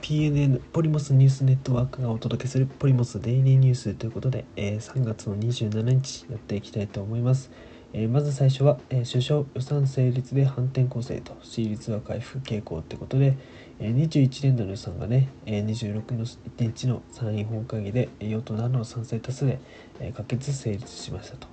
[0.00, 7.50] PNN ポリモスニュースネットワークがお届けするポリモスデイリーニュースということで、えー、3月の27日やっていきたいと思います。
[7.92, 13.36] えー、まず最初は、えー、首相予算成立で反転攻勢と支持率は回復傾向ということで、
[13.78, 19.58] えー、21年度の予算がね、えー、26日の参院本会議で与党などの賛成多数で、
[20.00, 21.46] えー、可決成立しましたと。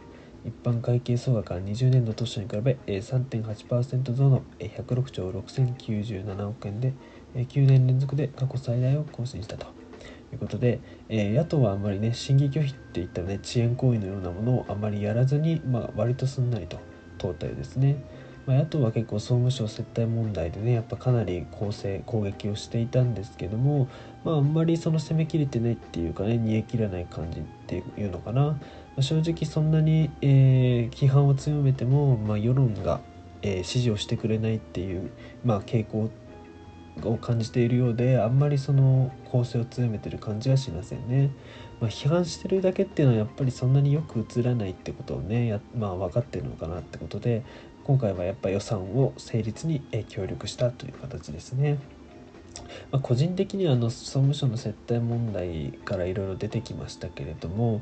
[0.45, 6.93] 一般会計総額は20年度当初に比べ3.8%増の106兆6097億円で
[7.35, 9.67] 9年連続で過去最大を更新したと
[10.33, 16.79] いうことで野党はあんまりね審議拒否っていったね遅延行為のようなものをあまりやらずに、まあ、割とすんなりと
[17.19, 17.97] 通ったようですね。
[18.47, 23.89] まあ、野党は結構総務省接待問題でねやっぱかなり攻勢攻撃をしていたんですけども、
[24.23, 28.59] まあ、あんまりその攻めきれてないっていうかね煮え切らない感じっていうのかな、ま
[28.99, 33.01] あ、正直そんなに、えー、批判を強めても、まあ、世論が、
[33.41, 35.11] えー、支持をしてくれないっていう、
[35.43, 36.09] まあ、傾向
[37.03, 41.29] を感じているようであんまりその攻勢を強めてる感じはしませんね。
[41.79, 47.43] まあ、批判してるだけっていうのはやっぱりそんなによく映らないってことをねや、まあ、分かってるのかなってことで
[47.83, 51.77] 今回はやっぱ予算を成立に協力したという形ですね。
[52.91, 57.81] まあ、個人的にはあの総務省の接待問題からいろいろ出てきましたけれども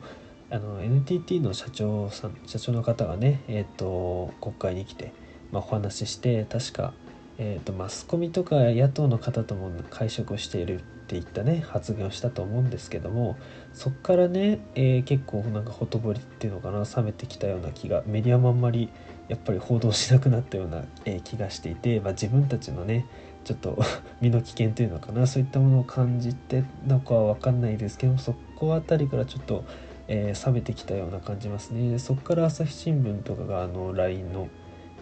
[0.49, 5.11] あの NTT の社長さん社長の方がね、えーと、国会に来て、
[5.51, 6.93] まあ、お話しして確か、
[7.37, 13.37] えーと、マスコミとか野党の方とも会食をしているっていったね発言をしたと思うんですけども
[13.73, 18.89] そこからね、えー、結構なんかほとぼりっていうのかな冷めてきたような気がメディアもあんまり
[19.27, 23.07] やっぱり報道しなくなったような、え気がしていて、まあ、自分たちのね
[23.43, 23.77] ちょっと
[24.21, 29.63] 身の危険というのかなそういったものを感じてなのかは分かんないですけどそこあたりからちょっと、
[30.07, 31.99] えー、冷めてきたような感じますね。
[31.99, 34.47] そこから朝日新聞とかがあの LINE の、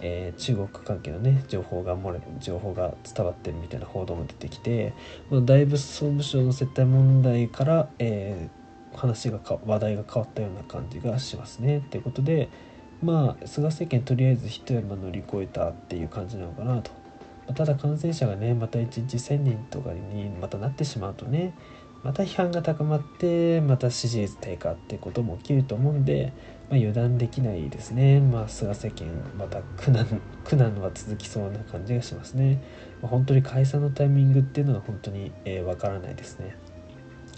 [0.05, 4.93] えー、中国関係のね情報が漏れ情報が伝わってるみたいな報道も出てきて、
[5.31, 12.49] まあ、だいぶ総務省の接待問題から、えー、話が話題が変わったような感じがしますねということで
[13.01, 16.91] まあ菅政権とりあえず一山乗り越えたっていう感じなのかなと。
[17.55, 21.53] ただ感染者がねまた1日1,000人とかにまたなってしまうとね
[22.03, 26.33] また批判が高まってまた支持率低下ってことも起きると思うんで、
[26.73, 28.19] まあ、油断できないですね。
[28.19, 30.07] まあ菅政権また苦難
[30.43, 32.63] 苦難は続きそうな感じがしますね、
[32.99, 36.57] まあ、本当に解散のタイミングっていうのは本当にわ、えー、からないですね、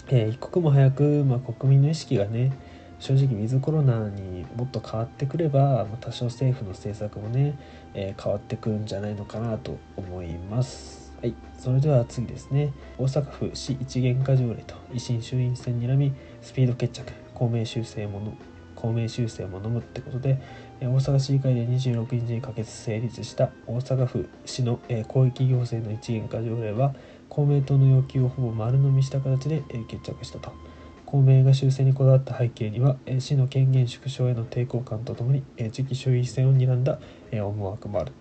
[0.08, 2.56] えー、一刻も早く、まあ、国民の意識がね
[2.98, 7.58] 正直ウィズコロナにもっと変わってくれば多少政府の政策もね、
[7.92, 11.12] えー、変わってくるんじゃないのかなと思います。
[11.20, 12.72] はい、それでは次ですね。
[12.96, 18.32] 大阪府市一元化条例と維新衆院選にらみスピード決着公明修正もの
[18.76, 20.40] 公明修正も飲むってことで
[20.80, 26.94] 大阪市議会で26日に可決成立した大阪府市の広域行政の一元化条例は
[27.28, 30.52] 公明党の要求をほぼ丸飲みした形で決着したと。
[31.06, 36.98] 公明が修正にこだわった背景には市の権限縮小への抵抗感とともに次期衆院選を睨んだ
[37.32, 38.12] 思惑もある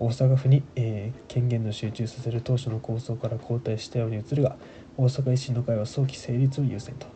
[0.00, 0.64] 大阪府に
[1.28, 4.56] 権限の集中させる当初の構想から後退したように映るが
[4.96, 7.06] 大阪維新の会は早期成立を優先と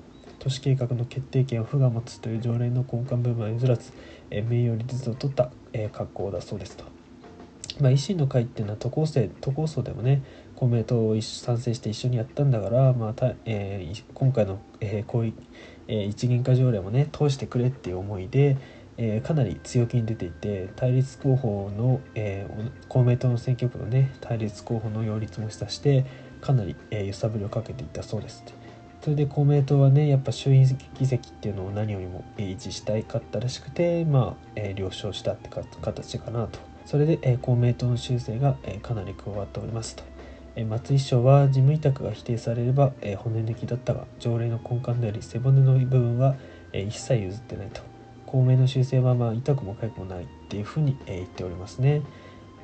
[0.42, 3.92] 都市計画の決定権を府が持つという条例の根幹部分は譲らず
[4.28, 5.52] 名誉利立を取った
[5.92, 6.84] 格好だそうですと。
[7.80, 10.22] まあ、維新の会っていうのは都構成都構想でもね
[10.56, 15.34] 公明党を賛成して一緒にやったんだから、まあたえー、今回の、えー、こういう、
[15.86, 18.56] えー、一元化条例もね通してくれっていう思いで、
[18.96, 26.04] えー、かなり強気に出ていて対立候補の、えー、公明党の選挙区のね対立候補の擁立もしたして
[26.40, 28.42] かなり、えー、揺さぶりをかけていったそうです
[29.02, 30.64] それで公明党はねやっぱ衆院
[30.98, 36.60] 議席っていうのを何よりも維持したいかったらしくてまあ、えー、了承したって形かなと。
[36.86, 40.04] それで、えー、公明党の修正が、えー、かなり加わっておりますと。
[40.54, 46.34] え松井市長は事務委託が否定されれば、え骨抜きだったが条例の根幹であり背骨の部分は、
[46.74, 47.80] え一切譲ってないと。
[48.26, 52.02] 公明の修正はまあ痛くもかゆくもないっていうふうに、え言っておりますね。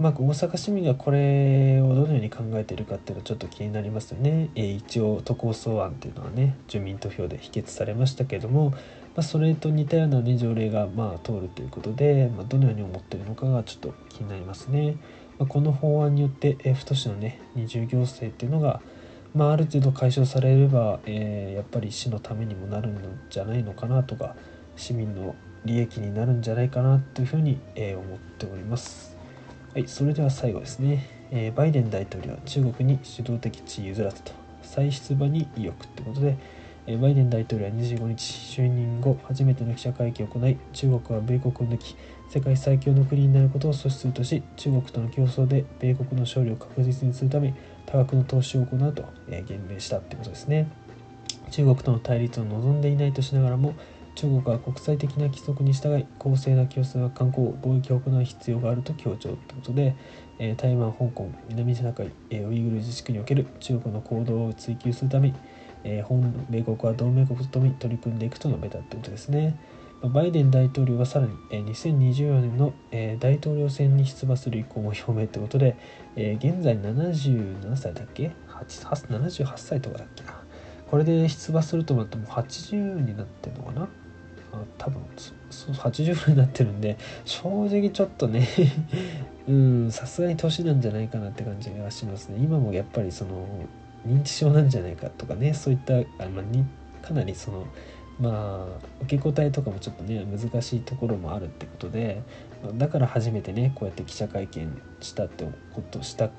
[0.01, 4.49] まあ、大阪市民がこれをどのように考えているかっていうのはちょっと気になりますよね。
[4.55, 8.77] え一応都構想案っていうのはね住民投票で否決されましたけども、ま
[9.17, 14.97] あ、それと似たような、ね、条例がまあ通るということで、まあ、どのように思ってるのかがちょっと気になりますね。
[15.41, 18.81] まこの法案によって、え太市のね二重行政っていうのが、
[19.35, 24.37] まあ、ある程度解消されれば、えー、やっぱり市のためにもなるんじゃないのかなとか
[24.77, 25.35] 市民の
[25.65, 29.18] 利益になるんじゃないかなというふうに、え、思っております。
[29.79, 34.33] はい、それでは最後ですね、えー、バイデン大統領は中国に主導的地位譲らずと。
[34.61, 36.37] 再出馬に意欲ということで、
[36.89, 41.95] えバイデン大統領は25日就任後初めての記者会見を行い中国は米国を抜き
[42.29, 47.55] 世界最強の国になることを阻止するとし中国との競争で米国の勝利を確実にするため
[47.87, 50.69] 多額の投資を行うと、え言明したってことですね。
[51.53, 53.75] 中国との対立を望んでいないとしながらも
[54.19, 59.95] 中国は国際的な規則に従い公正な競争や観光貿易を行う必要があると強調ということで、
[60.41, 65.35] え台湾香港南シナ海、えウイグル自治区における中国の行動を追求するために、
[65.85, 69.57] え本米国は同盟国とともに取り組んでいくと述べたということですね。
[70.03, 72.73] バイデン大統領はさらに2024年の
[73.21, 75.77] 大統領選に出馬する意向も表明ということで
[76.17, 80.43] 現在77歳だっけ？78歳とかだっけな。
[80.91, 82.75] これで出馬するとなっても80
[83.07, 83.89] になってるのかな？
[84.53, 85.03] あ多分
[85.51, 88.47] 80ぐらいになってるんで正直ちょっとね
[89.49, 92.39] うんさすがに年なんじゃないかなって感じがしますね。
[92.39, 93.47] 今もやっぱりその
[94.07, 96.65] 認知症なんじゃないかとかねそういったあ、まあ、に
[97.03, 97.67] かなりその
[98.21, 102.23] まあ受け答えとかもちょっとね難しいところもあるってことで
[102.75, 106.31] だから初めてねこうやって記者会見したってことした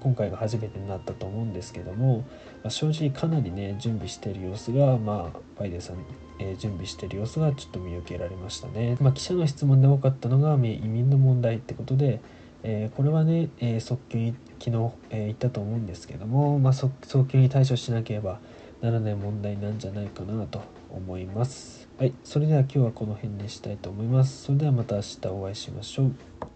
[0.00, 2.18] 今回が初めてになったと思うんですけども、
[2.62, 5.96] まあ、正直かなりね準備してる様子がまあバイデンさん、
[6.38, 8.98] えー、準備してる様子がちょっと見受けられましたね。
[9.00, 12.20] まあ、記者の質問で多かったのが移民の問題ってことで、
[12.62, 16.90] えー、これはね、えー、早急に昨日、えー、言ったと思うんですけども、まあ、早
[17.24, 18.40] 急に対処しなければ
[18.82, 20.60] ならない問題なんじゃないかなと
[20.90, 21.88] 思います。
[21.98, 24.44] はい、それでは今日はこの辺にしたいと思います。
[24.44, 26.55] それではまた明日お会いしましょう。